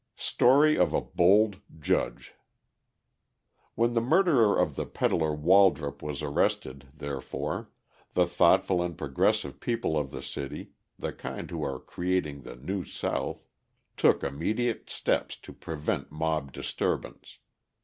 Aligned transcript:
Story 0.15 0.79
of 0.79 0.93
a 0.93 0.99
Bold 1.01 1.57
Judge 1.79 2.33
When 3.75 3.93
the 3.93 4.01
murderer 4.01 4.57
of 4.59 4.75
the 4.75 4.87
peddler 4.87 5.31
Waldrop 5.31 6.01
was 6.01 6.23
arrested, 6.23 6.87
therefore, 6.97 7.69
the 8.15 8.25
thoughtful 8.25 8.81
and 8.81 8.97
progressive 8.97 9.59
people 9.59 9.95
of 9.95 10.09
the 10.09 10.23
city 10.23 10.71
the 10.97 11.13
kind 11.13 11.51
who 11.51 11.63
are 11.63 11.79
creating 11.79 12.41
the 12.41 12.55
New 12.55 12.83
South 12.83 13.45
took 13.95 14.23
immediate 14.23 14.89
steps 14.89 15.35
to 15.35 15.53
prevent 15.53 16.11
mob 16.11 16.51
disturbance. 16.51 17.37